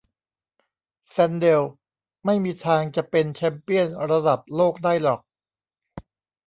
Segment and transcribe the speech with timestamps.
[1.09, 1.61] แซนเดล
[2.25, 5.19] ไม่มีทางจะเป็นแชมเปี้ยนระดับโลกได้หรอก